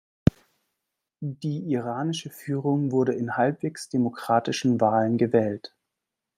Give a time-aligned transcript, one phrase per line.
[1.23, 5.75] Die iranische Führung wurde in halbwegs demokratischen Wahlen gewählt.